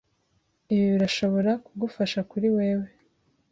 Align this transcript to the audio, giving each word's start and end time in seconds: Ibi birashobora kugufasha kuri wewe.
Ibi 0.73 0.85
birashobora 0.93 1.51
kugufasha 1.65 2.19
kuri 2.29 2.47
wewe. 2.57 2.87